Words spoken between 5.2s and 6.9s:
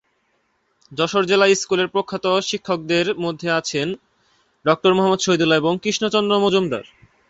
শহীদুল্লাহ এবং কৃষ্ণ চন্দ্র মজুমদার।